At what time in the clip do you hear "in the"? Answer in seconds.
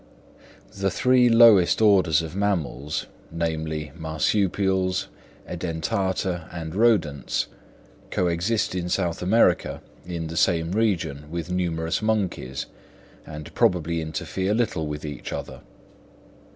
10.03-10.37